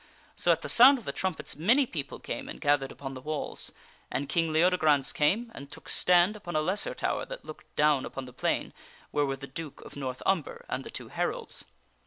So 0.35 0.51
at 0.51 0.63
the 0.63 0.67
sound 0.67 0.97
of 0.97 1.05
the 1.05 1.11
trumpets 1.11 1.55
many 1.55 1.85
peo 1.85 2.01
ple 2.01 2.17
came 2.19 2.49
and 2.49 2.59
gathered 2.59 2.91
upon 2.91 3.13
the 3.13 3.21
walls; 3.21 3.71
and 4.09 4.27
King 4.27 4.51
Leodegrance 4.51 5.13
came, 5.13 5.51
and 5.53 5.69
took 5.69 5.87
stand 5.89 6.35
upon 6.35 6.55
a 6.55 6.61
lesser 6.63 6.95
tower 6.95 7.23
that 7.27 7.45
looked 7.45 7.75
down 7.75 8.03
upon 8.03 8.25
the 8.25 8.33
plain 8.33 8.73
where 9.11 9.27
were 9.27 9.35
the 9.35 9.45
Duke 9.45 9.79
of 9.81 9.95
North 9.95 10.23
Umber 10.25 10.65
and 10.67 10.83
the 10.83 10.89
two 10.89 11.09
heralds. 11.09 11.65